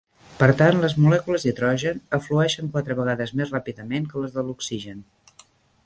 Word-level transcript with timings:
Per 0.37 0.47
tant, 0.61 0.79
les 0.85 0.95
molècules 1.03 1.45
d'hidrogen 1.47 2.01
eflueixen 2.19 2.73
quatre 2.77 2.99
vegades 3.01 3.35
més 3.43 3.55
ràpidament 3.57 4.09
que 4.15 4.25
les 4.25 4.35
de 4.39 4.49
l'oxigen. 4.49 5.07